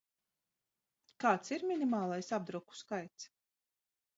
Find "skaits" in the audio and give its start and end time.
2.81-3.29